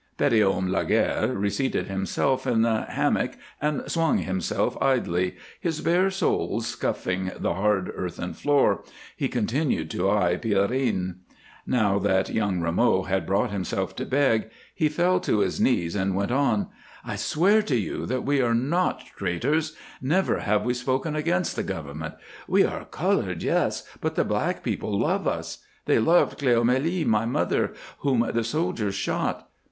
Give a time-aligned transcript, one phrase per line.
[0.17, 7.31] Petithomme Laguerre reseated himself in the hammock and swung himself idly, his bare soles scuffing
[7.37, 8.83] the hard earthen floor;
[9.15, 11.17] he continued to eye Pierrine.
[11.67, 16.15] Now that young Rameau had brought himself to beg, he fell to his knees and
[16.15, 16.69] went on:
[17.05, 19.75] "I swear to you that we are not traitors.
[20.01, 22.15] Never have we spoken against the government.
[22.47, 25.59] We are 'colored,' yes, but the black people love us.
[25.85, 29.47] They loved Cleomélie, my mother, whom the soldiers shot.